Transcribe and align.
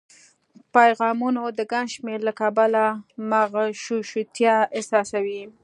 پیغامونو 0.75 1.43
د 1.57 1.59
ګڼ 1.71 1.85
شمېر 1.95 2.19
له 2.27 2.33
کبله 2.41 2.83
مغشوشتیا 3.31 4.55
احساسوي 4.77 5.43